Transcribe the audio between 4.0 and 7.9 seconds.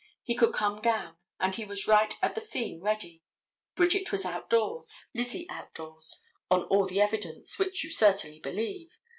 was outdoors, Lizzie outdoors, on all the evidence, which